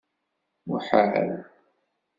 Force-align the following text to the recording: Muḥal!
Muḥal! 0.67 1.29